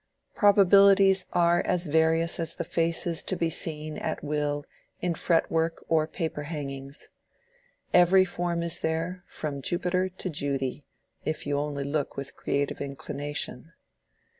Probabilities 0.33 1.27
are 1.31 1.61
as 1.61 1.85
various 1.85 2.39
as 2.39 2.55
the 2.55 2.63
faces 2.63 3.21
to 3.21 3.35
be 3.35 3.51
seen 3.51 3.97
at 3.99 4.23
will 4.23 4.65
in 4.99 5.13
fretwork 5.13 5.85
or 5.89 6.07
paper 6.07 6.41
hangings: 6.41 7.09
every 7.93 8.25
form 8.25 8.63
is 8.63 8.79
there, 8.79 9.23
from 9.27 9.61
Jupiter 9.61 10.09
to 10.09 10.29
Judy, 10.31 10.85
if 11.23 11.45
you 11.45 11.59
only 11.59 11.83
look 11.83 12.17
with 12.17 12.35
creative 12.35 12.81
inclination. 12.81 13.73